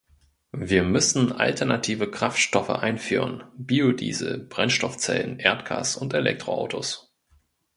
[0.51, 7.13] Wir müssen alternative Kraftstoffe einführen Biodiesel, Brennstoffzellen, Erdgas und Elektroautos.